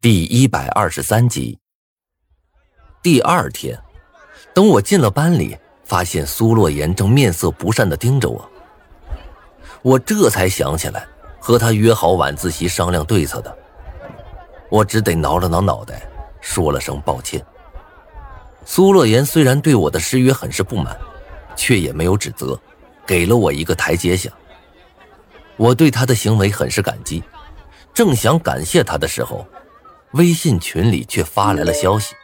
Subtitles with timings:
[0.00, 1.58] 第一百二十三集。
[3.02, 3.76] 第二天，
[4.54, 8.48] 等我进了班里，发现苏洛言正面色不善的盯着我，
[9.82, 11.04] 我这才想起来
[11.40, 13.58] 和他约好晚自习商量对策的。
[14.70, 16.08] 我只得挠了挠脑袋，
[16.40, 17.44] 说了声抱歉。
[18.64, 20.96] 苏洛言虽然对我的失约很是不满，
[21.56, 22.56] 却也没有指责，
[23.04, 24.30] 给了我一个台阶下。
[25.56, 27.20] 我对他的行为很是感激，
[27.92, 29.44] 正想感谢他的时候。
[30.12, 32.14] 微信群里却发来了消息：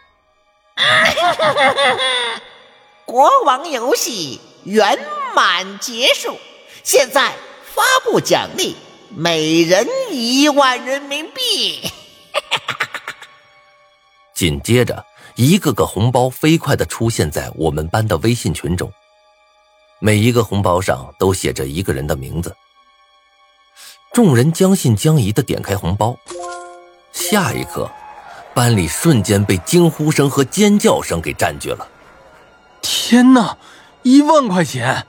[3.05, 4.99] 国王游戏圆
[5.35, 6.39] 满结束，
[6.83, 8.75] 现在发布奖励，
[9.15, 11.91] 每人一万人民币。
[14.35, 15.05] 紧接着，
[15.37, 18.91] 一个个红包飞快的出现在我们班的微信群中，
[20.01, 22.57] 每一个红包上都写着一个人的名字。
[24.13, 26.17] 众人将信将疑的点开红包。
[27.15, 27.89] 下一刻，
[28.53, 31.89] 班里瞬间被惊呼声和尖叫声给占据了。
[32.83, 33.57] 天哪，
[34.03, 35.07] 一万块钱！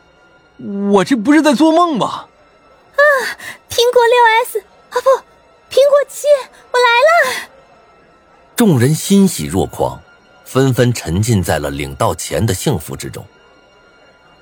[0.92, 2.28] 我这不是在做梦吧？
[2.94, 3.02] 啊，
[3.67, 4.59] 苹果六 S
[4.92, 5.09] 啊不，
[5.70, 6.28] 苹果七，
[6.72, 7.50] 我来了！
[8.56, 10.00] 众人欣喜若狂，
[10.45, 13.26] 纷纷沉浸在了领到钱的幸福之中。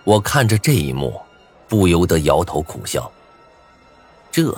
[0.04, 1.20] 我看着这一幕，
[1.68, 3.10] 不由得摇头苦笑。
[4.30, 4.54] 这，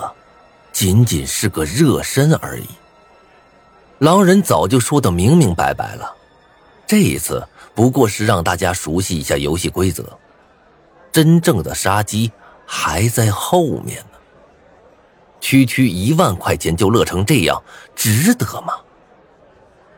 [0.72, 2.66] 仅仅是个热身而已。
[3.98, 6.14] 狼人早就说的明明白白了，
[6.86, 10.18] 这一次不过是让大家熟悉一下游戏规则，
[11.10, 12.30] 真正的杀机
[12.66, 14.18] 还在后面呢。
[15.40, 17.62] 区区一万块钱就乐成这样，
[17.94, 18.74] 值得吗？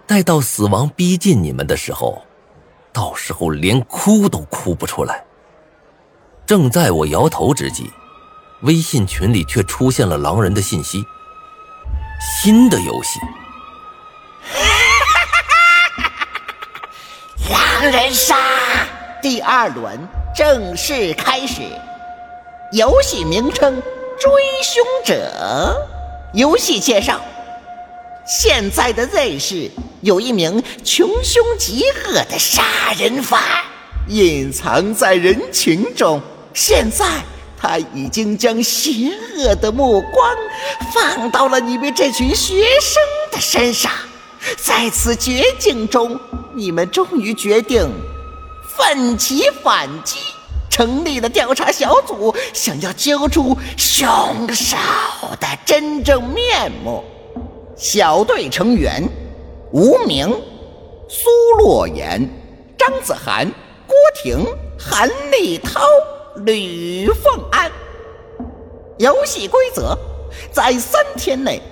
[0.07, 2.23] 待到死亡逼近你们的时候，
[2.93, 5.25] 到时候连哭都哭不出来。
[6.47, 7.91] 正在我摇头之际，
[8.63, 11.05] 微信群里却出现了狼人的信息：
[12.41, 13.19] 新的游戏。
[17.81, 18.37] 狼人杀
[19.23, 19.97] 第二轮
[20.35, 21.63] 正式开始，
[22.73, 23.77] 游戏名称
[24.19, 24.33] 《追
[24.65, 25.33] 凶者》。
[26.37, 27.21] 游戏介绍：
[28.27, 29.71] 现在的 Z 市
[30.01, 32.65] 有一名穷凶极恶的杀
[32.99, 33.41] 人犯，
[34.09, 36.21] 隐藏在人群中。
[36.53, 37.07] 现在
[37.57, 40.37] 他已经将邪恶的目光
[40.93, 43.01] 放到了你们这群学生
[43.31, 43.93] 的身上。
[44.57, 46.19] 在此绝境中，
[46.59, 47.89] 你们终于决定
[48.77, 50.19] 奋起反击，
[50.69, 54.77] 成立了调查小组，想要揪出凶手
[55.39, 57.05] 的真正面目。
[57.77, 59.09] 小队成员：
[59.71, 60.29] 吴明、
[61.09, 61.29] 苏
[61.61, 62.29] 洛言、
[62.77, 63.49] 张子涵、
[63.87, 64.45] 郭婷、
[64.77, 65.81] 韩立涛、
[66.45, 67.71] 吕凤安。
[68.99, 69.97] 游戏规则：
[70.51, 71.63] 在三天内。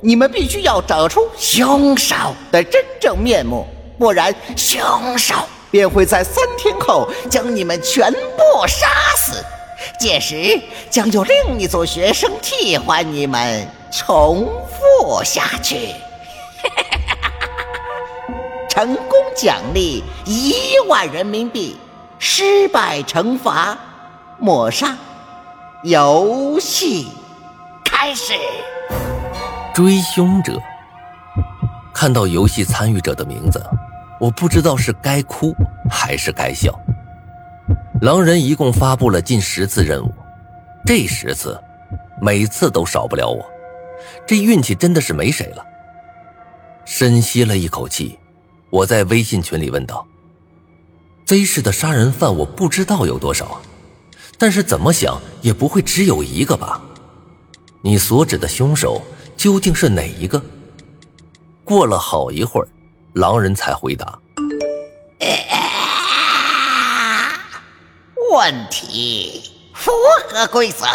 [0.00, 2.16] 你们必须要找出凶手
[2.50, 3.66] 的真正面目，
[4.00, 5.34] 不然凶手
[5.70, 9.44] 便会在三天后将你们全部杀死。
[9.98, 15.94] 届时将有另一组学生替换你们，重复下去。
[18.70, 20.54] 成功奖励一
[20.88, 21.78] 万人民币，
[22.18, 23.76] 失败惩罚
[24.38, 24.96] 抹杀。
[25.82, 27.08] 游戏
[27.84, 28.32] 开始。
[29.74, 30.58] 追凶者，
[31.92, 33.62] 看到游戏参与者的名字，
[34.20, 35.52] 我不知道是该哭
[35.90, 36.78] 还是该笑。
[38.02, 40.12] 狼人一共发布了近十次任务，
[40.86, 41.58] 这十次，
[42.20, 43.44] 每次都少不了我，
[44.26, 45.64] 这运气真的是没谁了。
[46.84, 48.18] 深吸了一口气，
[48.68, 50.06] 我在微信群里问道
[51.26, 53.60] ：“Z 市的杀人犯我不知道有多少，
[54.38, 56.80] 但是怎么想也不会只有一个吧？
[57.82, 59.02] 你所指的凶手？”
[59.40, 60.42] 究竟是哪一个？
[61.64, 62.68] 过了好一会儿，
[63.14, 64.18] 狼人才回答
[68.32, 69.42] ：“问题
[69.74, 69.90] 符
[70.28, 70.86] 合规则，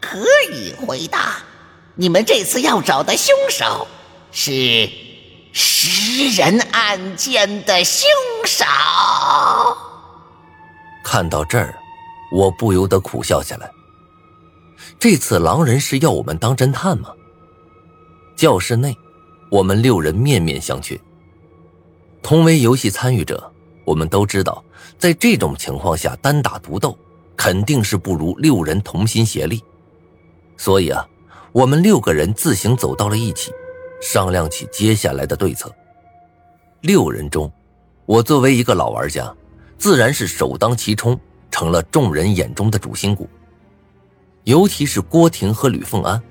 [0.00, 0.18] 可
[0.52, 1.36] 以回答。
[1.96, 3.86] 你们这次要找的凶手
[4.32, 4.88] 是
[5.52, 8.08] 食人案件的凶
[8.46, 8.64] 手。”
[11.04, 11.78] 看到这儿，
[12.32, 13.70] 我不由得苦笑起来。
[14.98, 17.10] 这次狼人是要我们当侦探吗？
[18.34, 18.96] 教室内，
[19.50, 20.98] 我们六人面面相觑。
[22.24, 23.52] 同为游戏参与者，
[23.84, 24.64] 我们都知道，
[24.98, 26.98] 在这种情况下单打独斗
[27.36, 29.62] 肯定是不如六人同心协力。
[30.56, 31.06] 所以啊，
[31.52, 33.52] 我们六个人自行走到了一起，
[34.00, 35.70] 商量起接下来的对策。
[36.80, 37.52] 六人中，
[38.06, 39.30] 我作为一个老玩家，
[39.76, 43.28] 自然是首当其冲，成了众人眼中的主心骨。
[44.44, 46.22] 尤其是郭婷和吕凤安。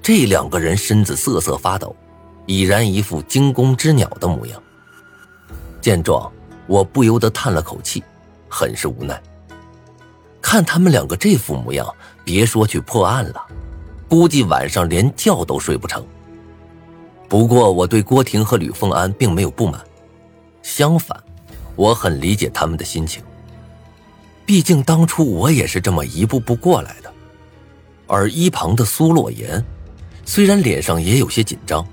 [0.00, 1.94] 这两个人身子瑟瑟发抖，
[2.46, 4.62] 已然一副惊弓之鸟的模样。
[5.80, 6.30] 见状，
[6.66, 8.02] 我不由得叹了口气，
[8.48, 9.20] 很是无奈。
[10.40, 11.86] 看他们两个这副模样，
[12.24, 13.44] 别说去破案了，
[14.08, 16.04] 估计晚上连觉都睡不成。
[17.28, 19.80] 不过，我对郭婷和吕凤安并没有不满，
[20.62, 21.16] 相反，
[21.76, 23.22] 我很理解他们的心情。
[24.44, 27.12] 毕竟当初我也是这么一步步过来的。
[28.08, 29.64] 而一旁的苏洛言，
[30.24, 31.86] 虽然脸上也有些紧张，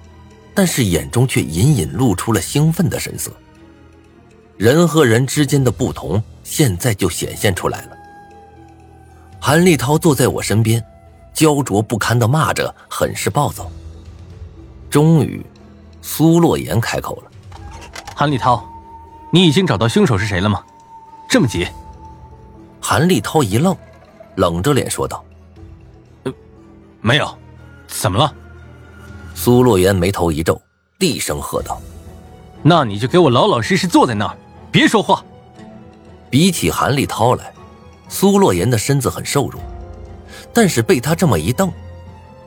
[0.55, 3.31] 但是眼中却隐隐露出了兴奋的神色。
[4.57, 7.89] 人和人之间的不同，现在就显现出来了。
[9.39, 10.83] 韩立涛坐在我身边，
[11.31, 13.69] 焦灼不堪的骂着，很是暴躁。
[14.89, 15.45] 终于，
[16.01, 17.31] 苏洛言开口了
[18.15, 18.67] ：“韩立涛，
[19.31, 20.63] 你已经找到凶手是谁了吗？
[21.29, 21.67] 这么急？”
[22.81, 23.77] 韩立涛一愣，
[24.37, 25.23] 冷着脸说道
[26.23, 26.33] ：“呃，
[26.99, 27.37] 没有，
[27.87, 28.33] 怎么了？”
[29.35, 30.59] 苏洛言眉头一皱，
[30.97, 31.79] 厉声喝道
[32.63, 34.35] ：“那你就给我老老实实坐在那儿，
[34.71, 35.23] 别说话。”
[36.29, 37.53] 比起韩立涛来，
[38.09, 39.61] 苏洛言的身子很瘦弱，
[40.53, 41.71] 但是被他这么一瞪。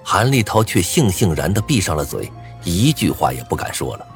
[0.02, 2.30] 韩立涛却悻悻然的闭上了嘴，
[2.62, 4.06] 一句话也不敢说了。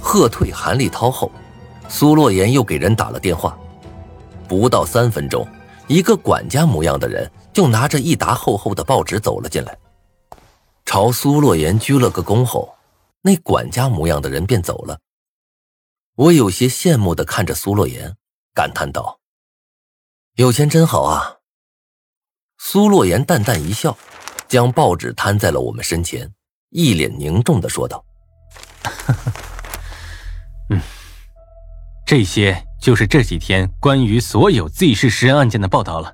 [0.00, 1.30] 喝退韩立涛后，
[1.88, 3.56] 苏洛言又给人打了电话。
[4.46, 5.46] 不到三分钟，
[5.88, 9.76] 一个管家模样的人就拿着一沓厚厚的报纸走了进来，
[10.84, 12.72] 朝苏洛言鞠了个躬后，
[13.22, 14.96] 那管家模样的人便走了。
[16.16, 18.16] 我有些羡慕的看着苏洛言，
[18.54, 19.20] 感叹道
[20.36, 21.38] ：“有钱真好啊。”
[22.58, 23.96] 苏洛言淡淡一笑。
[24.46, 26.30] 将报纸摊在了我们身前，
[26.70, 28.04] 一脸凝重的说道：
[30.70, 30.80] “嗯，
[32.06, 36.12] 这些就是这几天关于所有 Z 市食人案件的报道了，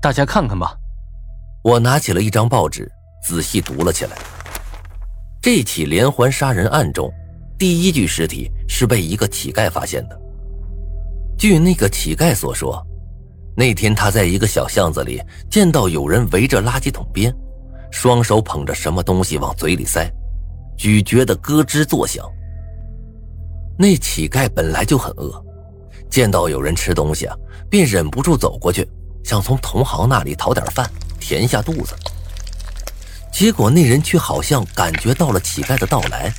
[0.00, 0.74] 大家看看吧。”
[1.62, 2.90] 我拿起了一张报纸，
[3.22, 4.16] 仔细读了起来。
[5.42, 7.12] 这起连环杀人案中，
[7.58, 10.16] 第一具尸体是被一个乞丐发现的。
[11.36, 12.80] 据那个乞丐所说，
[13.56, 15.20] 那天他在一个小巷子里
[15.50, 17.34] 见到有人围着垃圾桶边。
[17.90, 20.08] 双手捧着什么东西往嘴里塞，
[20.76, 22.24] 咀嚼的咯吱作响。
[23.76, 25.44] 那乞丐本来就很饿，
[26.08, 27.34] 见到有人吃东西啊，
[27.68, 28.88] 便忍不住走过去，
[29.24, 30.88] 想从同行那里讨点饭
[31.18, 31.96] 填下肚子。
[33.32, 36.32] 结果那人却好像感觉到了乞丐的到来，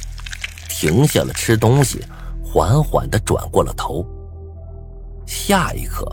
[0.70, 2.02] 停下了吃东西，
[2.51, 4.04] 缓缓地转过了头。
[5.25, 6.04] 下一刻，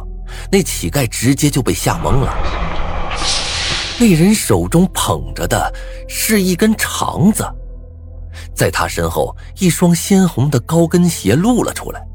[0.53, 2.31] 那乞丐直接就被吓懵了。
[3.99, 5.73] 那人手中捧着的
[6.07, 7.43] 是一根肠子，
[8.55, 12.07] 在他身后，一双鲜红的高跟鞋露了出来。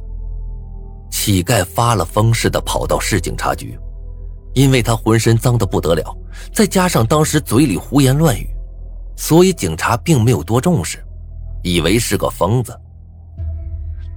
[1.10, 3.76] 乞丐发了疯似的跑到市警察局，
[4.54, 6.16] 因为他浑身脏得不得了，
[6.54, 8.48] 再加上当时嘴里胡言乱语，
[9.18, 11.04] 所以警察并没有多重视，
[11.64, 12.80] 以为是个疯子。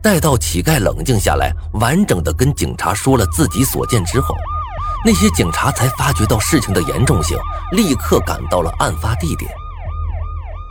[0.04, 4.34] 待到乞丐冷静下来，完整的跟警察说了自己所见之后。
[5.02, 7.38] 那些警察才发觉到事情的严重性，
[7.72, 9.50] 立刻赶到了案发地点。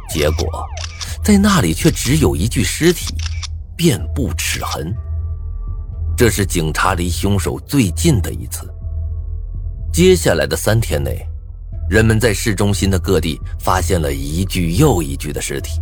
[0.08, 0.64] 结果，
[1.24, 3.16] 在那里却只有一具尸体，
[3.76, 4.96] 遍布齿痕。
[6.16, 8.72] 这是警察离凶手最近的一次。
[9.92, 11.28] 接下来的三天内，
[11.90, 15.82] 人们在市中心的各地发现了一具又一具的尸体，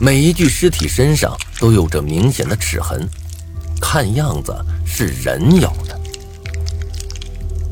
[0.00, 3.08] 每一具尸体身上都有着明显的齿痕，
[3.80, 4.54] 看样子
[4.84, 5.98] 是人咬的。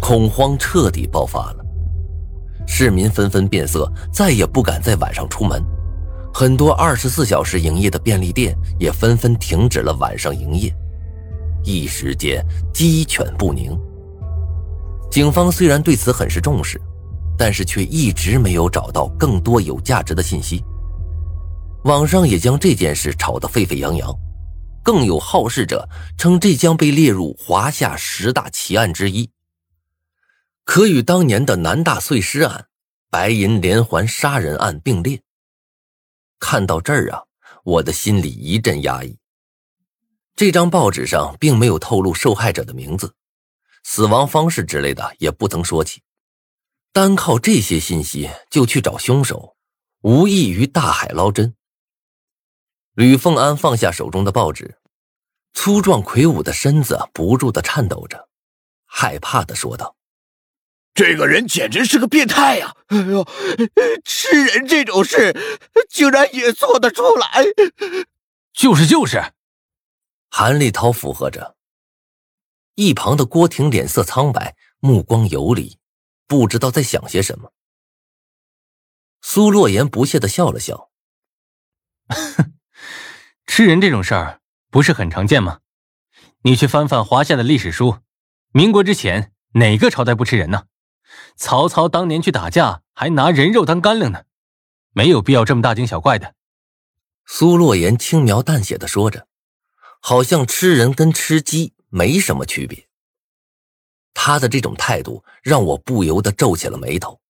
[0.01, 1.65] 恐慌彻底爆发了，
[2.67, 5.63] 市民纷纷变色，再也不敢在晚上出门。
[6.33, 10.75] 很多二十四小时营业的便利店也纷纷停止了晚上营业，
[11.65, 13.79] 一时间鸡犬不宁。
[15.11, 16.81] 警方虽然对此很是重视，
[17.37, 20.65] 但是却一直没有找到更多有价值的信息。
[21.85, 24.15] 网上也将这件事炒得沸沸扬扬，
[24.85, 29.29] 更有好事者称这将被列入华夏十大奇案之一。
[30.65, 32.67] 可与当年的南大碎尸案、
[33.11, 35.21] 白银连环杀人案并列。
[36.39, 37.23] 看到这儿啊，
[37.65, 39.19] 我的心里一阵压抑。
[40.37, 43.13] 这张报纸上并没有透露受害者的名字、
[43.83, 46.01] 死亡方式之类的，也不曾说起。
[46.93, 49.57] 单靠这些信息就去找凶手，
[50.03, 51.55] 无异于大海捞针。
[52.95, 54.79] 吕凤安放下手中的报纸，
[55.55, 58.29] 粗壮魁梧的身子不住的颤抖着，
[58.85, 59.97] 害怕的说道。
[60.95, 62.77] 这个人简直是个变态呀！
[62.89, 63.27] 哎呦，
[64.05, 65.35] 吃人这种事
[65.89, 67.45] 竟然也做得出来！
[68.53, 69.33] 就是就是，
[70.29, 71.57] 韩立涛附和着。
[72.75, 75.79] 一旁的郭婷脸色苍白，目光游离，
[76.27, 77.53] 不知道在想些什么。
[79.23, 80.91] 苏洛言不屑的笑了笑
[83.55, 84.41] ：“吃人这种事儿
[84.71, 85.59] 不是很常见吗？
[86.41, 87.99] 你去翻翻华夏的历史书，
[88.51, 90.65] 民国之前哪个朝代不吃人呢？
[91.37, 94.25] 曹操当年去打架还拿人肉当干粮呢，
[94.95, 96.35] 没有必要这么大惊小怪的。
[97.27, 99.29] 苏洛言轻描淡写的说着，
[100.01, 102.89] 好像吃人跟吃鸡没什么区别。
[104.15, 107.21] 他的这种态度让我不由得皱起了眉头。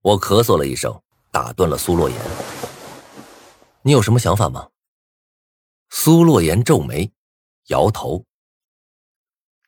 [0.00, 2.18] 我咳嗽了一声，打断了苏洛言
[3.84, 4.68] ：“你有什么想法吗？”
[5.90, 7.12] 苏洛言皱眉，
[7.68, 8.26] 摇头。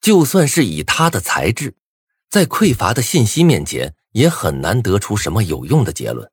[0.00, 1.76] 就算是以他的才智，
[2.30, 6.30] 在匮乏的信息面前，也很难得出什么有用的结论。